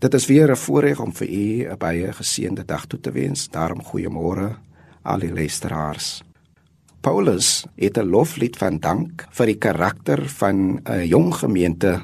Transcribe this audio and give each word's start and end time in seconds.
Dit 0.00 0.14
is 0.14 0.26
weer 0.26 0.50
'n 0.50 0.56
voorreg 0.56 1.00
om 1.00 1.12
vir 1.12 1.28
u 1.28 1.68
'n 1.68 1.78
baie 1.78 2.12
geseënde 2.12 2.64
dag 2.64 2.86
toe 2.86 3.00
te 3.00 3.12
wens. 3.12 3.48
Daarom 3.48 3.82
goeiemôre 3.84 4.56
al 5.02 5.18
die 5.18 5.32
luisteraars. 5.32 6.22
Paulus 7.00 7.66
het 7.76 7.98
'n 7.98 8.08
loflied 8.08 8.56
van 8.56 8.78
dank 8.78 9.26
vir 9.30 9.46
die 9.46 9.58
karakter 9.58 10.28
van 10.28 10.80
'n 10.84 11.06
jong 11.06 11.34
gemeente 11.34 12.00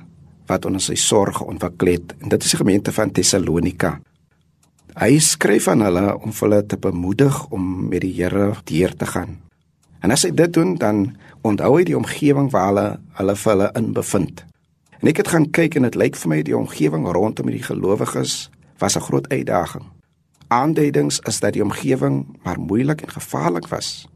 wat 0.47 0.65
onder 0.65 0.81
sy 0.81 0.95
sorg 0.95 1.41
ontwikkel 1.41 1.89
het. 1.89 2.15
En 2.19 2.29
dit 2.29 2.45
is 2.45 2.51
die 2.51 2.59
gemeente 2.59 2.93
van 2.93 3.11
Tessalonika. 3.11 4.01
Hy 4.95 5.19
skryf 5.19 5.69
aan 5.69 5.81
hulle 5.81 6.21
om 6.21 6.33
hulle 6.41 6.67
te 6.67 6.77
bemoedig 6.77 7.49
om 7.51 7.89
met 7.89 8.01
die 8.01 8.23
Here 8.23 8.55
deur 8.65 8.97
te 8.97 9.07
gaan. 9.07 9.39
En 10.01 10.11
as 10.11 10.23
hy 10.23 10.31
dit 10.31 10.53
doen, 10.53 10.75
dan 10.75 11.17
onthou 11.41 11.77
hy 11.77 11.85
die 11.85 11.97
omgewing 11.97 12.51
waar 12.51 12.67
hulle 12.67 13.01
hulle 13.13 13.37
vir 13.37 13.53
hulle 13.53 13.71
in 13.75 13.93
bevind. 13.93 14.45
En 15.01 15.09
ek 15.09 15.17
het 15.17 15.29
gaan 15.29 15.51
kyk 15.51 15.77
en 15.77 15.83
dit 15.83 15.95
lyk 15.95 16.17
vir 16.17 16.29
my 16.33 16.43
die 16.43 16.57
omgewing 16.57 17.07
rondom 17.13 17.51
die 17.53 17.63
gelowiges 17.63 18.51
was 18.79 18.97
'n 18.97 19.07
groot 19.09 19.29
uitdaging. 19.29 19.85
Aanduidings 20.49 21.19
is 21.19 21.41
dat 21.41 21.53
die 21.53 21.63
omgewing 21.63 22.39
maar 22.43 22.61
moeilik 22.61 23.03
en 23.03 23.11
gevaarlik 23.11 23.69
was. 23.69 24.09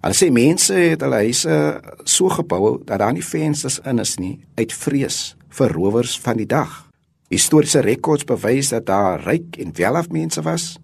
Hulle 0.00 0.14
sê 0.14 0.30
mense 0.30 0.74
het 0.74 1.00
hulle 1.00 1.14
huise 1.14 1.80
so 2.04 2.28
gebou 2.28 2.82
dat 2.84 2.98
daar 2.98 3.12
nie 3.12 3.24
vensters 3.24 3.78
in 3.78 3.98
is 3.98 4.16
nie 4.16 4.40
uit 4.54 4.72
vrees 4.72 5.36
vir 5.48 5.72
rowers 5.72 6.20
van 6.20 6.36
die 6.36 6.46
dag. 6.46 6.86
Historiese 7.28 7.80
rekords 7.80 8.24
bewys 8.24 8.68
dat 8.68 8.86
daar 8.86 9.20
ryk 9.24 9.56
en 9.58 9.72
welaf 9.74 10.08
mense 10.08 10.42
was, 10.42 10.78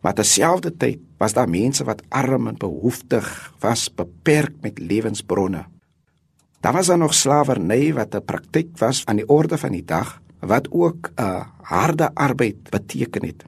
maar 0.00 0.14
terselfdertyd 0.14 0.98
was 1.18 1.32
daar 1.32 1.48
mense 1.48 1.84
wat 1.84 2.02
arm 2.08 2.46
en 2.46 2.58
behoeftig 2.58 3.54
was, 3.60 3.88
beperk 3.94 4.52
met 4.60 4.78
lewensbronne. 4.78 5.64
Daar 6.60 6.72
was 6.72 6.86
dan 6.86 6.98
nog 6.98 7.14
slawerny 7.14 7.94
wat 7.94 8.14
'n 8.14 8.24
praktyk 8.24 8.78
was 8.78 9.04
aan 9.06 9.16
die 9.16 9.28
orde 9.28 9.58
van 9.58 9.72
die 9.72 9.84
dag 9.84 10.20
wat 10.40 10.70
ook 10.70 11.10
'n 11.14 11.46
harde 11.62 12.14
arbeid 12.14 12.70
beteken 12.70 13.26
het. 13.26 13.44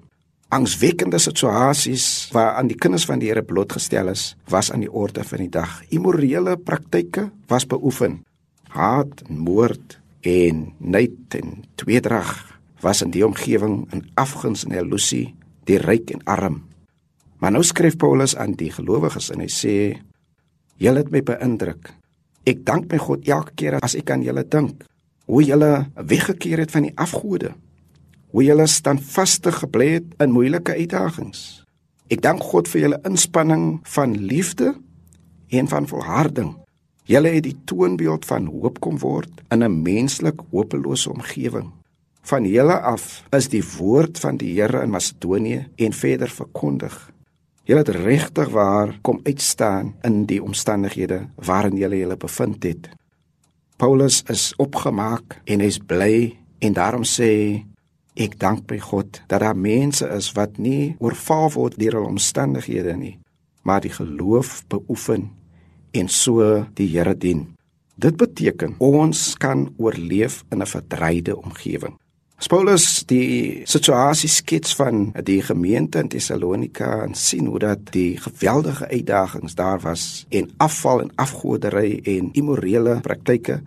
Angswekkende 0.48 1.18
situasies 1.18 2.28
waar 2.32 2.54
aan 2.54 2.66
die 2.66 2.76
kinders 2.76 3.04
van 3.04 3.18
die 3.18 3.28
Here 3.28 3.42
blootgestel 3.42 4.08
is, 4.08 4.36
was 4.48 4.72
aan 4.72 4.80
die 4.80 4.92
orde 4.92 5.24
van 5.24 5.38
die 5.38 5.48
dag. 5.48 5.82
Immorele 5.88 6.56
praktyke 6.56 7.30
was 7.46 7.66
beoefen. 7.66 8.24
Haat 8.68 9.28
moord 9.28 10.00
en 10.20 10.72
nait 10.78 11.34
en 11.34 11.64
tweedrag 11.74 12.58
was 12.80 13.02
in 13.02 13.10
die 13.10 13.26
omgewing 13.26 13.92
in 13.92 14.10
afguns 14.14 14.64
en 14.64 14.74
jaloesie 14.74 15.34
die 15.64 15.78
ryk 15.78 16.10
en 16.10 16.24
arm. 16.24 16.62
Maar 17.38 17.50
nou 17.50 17.62
skryf 17.64 17.96
Paulus 17.96 18.36
aan 18.36 18.52
die 18.52 18.70
gelowiges 18.70 19.30
en 19.30 19.40
hy 19.40 19.48
sê: 19.48 20.02
"Julle 20.76 20.98
het 20.98 21.10
my 21.10 21.22
beïndruk 21.22 21.99
Ek 22.48 22.64
dank 22.64 22.88
my 22.92 22.98
God 22.98 23.28
elke 23.28 23.52
keer 23.56 23.78
as 23.84 23.94
ek 23.98 24.10
aan 24.10 24.22
julle 24.24 24.44
dink. 24.48 24.84
Hoe 25.28 25.42
julle 25.44 25.86
weggekeer 25.94 26.64
het 26.64 26.72
van 26.72 26.88
die 26.88 26.94
afgode. 26.96 27.52
Hoe 28.32 28.44
julle 28.44 28.66
standvastig 28.66 29.60
gebly 29.64 29.88
het 29.98 30.14
in 30.22 30.32
moeilike 30.32 30.74
uitdagings. 30.78 31.64
Ek 32.10 32.22
dank 32.24 32.42
God 32.42 32.70
vir 32.70 32.86
julle 32.86 33.02
inspanning 33.06 33.80
van 33.92 34.16
liefde 34.16 34.72
en 35.50 35.68
van 35.70 35.86
volharding. 35.86 36.56
Julle 37.10 37.34
het 37.34 37.44
die 37.44 37.56
toonbeeld 37.66 38.24
van 38.26 38.48
hoop 38.50 38.80
kom 38.80 38.98
word 38.98 39.30
in 39.50 39.62
'n 39.62 39.82
menslik 39.82 40.40
hopelose 40.50 41.10
omgewing. 41.10 41.70
Van 42.22 42.44
julle 42.44 42.80
af 42.80 43.24
is 43.30 43.48
die 43.48 43.64
woord 43.78 44.18
van 44.18 44.36
die 44.36 44.54
Here 44.54 44.82
in 44.82 44.90
Macedonië 44.90 45.66
en 45.76 45.92
verder 45.92 46.28
verkondig. 46.28 47.12
Julle 47.70 47.84
het 47.86 47.94
regtig 48.02 48.48
waar 48.50 48.98
kom 49.00 49.20
uitstaan 49.22 49.92
in 50.02 50.24
die 50.26 50.40
omstandighede 50.42 51.28
waarin 51.34 51.76
julle 51.78 52.00
julle 52.00 52.16
bevind 52.16 52.64
het. 52.66 52.88
Paulus 53.78 54.24
is 54.26 54.48
opgemaak 54.58 55.36
en 55.44 55.62
hy's 55.62 55.78
bly 55.78 56.34
en 56.58 56.74
daarom 56.74 57.06
sê 57.06 57.30
ek 58.18 58.34
dank 58.42 58.66
by 58.66 58.80
God 58.82 59.20
dat 59.30 59.44
daar 59.44 59.54
mense 59.54 60.08
is 60.16 60.32
wat 60.34 60.58
nie 60.58 60.96
oorval 60.98 61.46
word 61.54 61.78
deur 61.78 62.00
hul 62.00 62.10
omstandighede 62.10 62.96
nie, 62.98 63.14
maar 63.62 63.86
die 63.86 63.94
geloof 63.94 64.64
beoefen 64.66 65.30
en 65.94 66.10
so 66.10 66.66
die 66.74 66.90
Here 66.90 67.14
dien. 67.14 67.52
Dit 67.94 68.18
beteken 68.18 68.74
ons 68.82 69.36
kan 69.38 69.68
oorleef 69.78 70.42
in 70.50 70.58
'n 70.58 70.66
verdreide 70.66 71.38
omgewing. 71.38 71.94
As 72.40 72.48
Paulus 72.48 72.84
die 73.04 73.66
situasie 73.68 74.30
skets 74.32 74.72
van 74.78 75.10
die 75.26 75.42
gemeente 75.44 76.00
in 76.00 76.08
Tessalonika 76.08 77.02
en 77.04 77.12
sien 77.12 77.50
hoe 77.52 77.60
dat 77.60 77.90
die 77.92 78.16
geweldige 78.16 78.88
uitdagings 78.88 79.58
daar 79.58 79.82
was 79.84 80.24
en 80.32 80.48
afval 80.56 81.02
en 81.02 81.12
afgodery 81.20 82.00
en 82.08 82.30
immorele 82.32 82.96
praktyke 83.04 83.58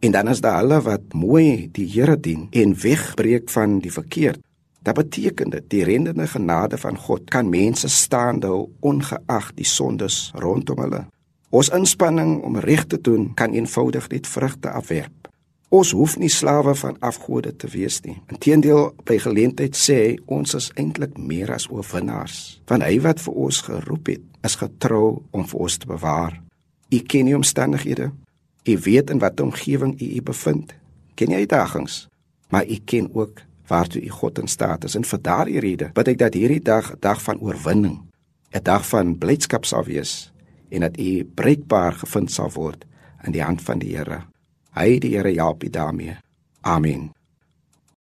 en 0.00 0.16
dan 0.16 0.32
is 0.32 0.40
daar 0.40 0.62
hulle 0.62 0.80
wat 0.88 1.12
mooi 1.12 1.68
die 1.76 1.84
Here 1.92 2.16
dien 2.16 2.48
en 2.50 2.72
wegbreek 2.72 3.52
van 3.52 3.78
die 3.84 3.92
verkeerd. 3.92 4.40
Dit 4.80 4.94
beteken 4.94 5.52
dat 5.52 5.68
die 5.68 5.84
rendende 5.84 6.26
genade 6.26 6.80
van 6.80 6.96
God 6.96 7.28
kan 7.30 7.52
mense 7.52 7.88
staande 7.88 8.48
hou 8.48 8.70
ongeag 8.80 9.52
die 9.60 9.68
sondes 9.68 10.30
rondom 10.34 10.80
hulle. 10.80 11.04
Ons 11.50 11.68
inspanning 11.68 12.38
om 12.40 12.56
reg 12.56 12.88
te 12.88 12.96
doen 12.96 13.34
kan 13.36 13.52
eenvoudig 13.52 14.08
net 14.08 14.26
vrugte 14.26 14.72
afwerp. 14.72 15.21
Ons 15.72 15.94
hoef 15.96 16.18
nie 16.20 16.28
slawe 16.28 16.74
van 16.76 16.98
afgode 17.00 17.54
te 17.56 17.68
wees 17.72 18.02
nie. 18.04 18.18
Inteendeel, 18.28 18.90
by 19.08 19.16
geleentheid 19.24 19.76
sê 19.78 19.94
hy 19.96 20.16
ons 20.36 20.52
is 20.58 20.66
eintlik 20.76 21.14
meer 21.16 21.48
as 21.54 21.64
oorwinnaars, 21.72 22.58
want 22.68 22.84
hy 22.84 22.98
wat 23.00 23.22
vir 23.24 23.38
ons 23.46 23.60
geroep 23.64 24.10
het, 24.12 24.26
is 24.44 24.58
getrou 24.60 25.22
om 25.32 25.46
vir 25.48 25.62
ons 25.64 25.78
te 25.80 25.88
bewaar. 25.88 26.34
U 26.92 26.98
ken 27.08 27.30
die 27.30 27.36
omstandighede. 27.38 28.10
U 28.68 28.74
weet 28.84 29.10
in 29.14 29.22
watter 29.22 29.46
omgewing 29.48 29.94
u 29.96 30.08
u 30.18 30.20
bevind. 30.26 30.74
Ken 31.16 31.32
jy 31.32 31.46
uitdagings? 31.46 32.02
Maar 32.52 32.68
u 32.68 32.76
ken 32.84 33.08
ook 33.16 33.40
waartoe 33.72 34.02
u 34.04 34.10
God 34.12 34.42
in 34.42 34.52
staat 34.52 34.84
is. 34.84 34.98
En 34.98 35.08
vir 35.08 35.22
daardie 35.24 35.62
rede 35.64 35.88
bid 35.96 36.10
ek 36.12 36.20
dat 36.20 36.36
hierdie 36.36 36.60
dag 36.60 36.92
'n 36.92 37.00
dag 37.00 37.22
van 37.22 37.40
oorwinning, 37.40 37.96
'n 38.52 38.62
dag 38.62 38.84
van 38.88 39.16
blydskap 39.18 39.64
sal 39.64 39.84
wees 39.84 40.32
en 40.68 40.80
dat 40.80 40.98
u 40.98 41.24
breekbaar 41.24 41.92
gevind 41.92 42.30
sal 42.30 42.50
word 42.50 42.84
in 43.24 43.32
die 43.32 43.42
hand 43.42 43.62
van 43.62 43.78
die 43.78 43.96
Here. 43.96 44.31
Hy 44.72 44.98
die 44.98 45.16
Here 45.16 45.32
help 45.36 45.64
u 45.64 45.70
daarmee. 45.70 46.16
Amen. 46.60 47.10